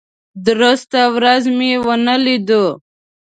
درسته 0.47 0.99
ورځ 1.15 1.43
مې 1.57 1.71
نه 2.07 2.15
لیدو. 2.25 2.63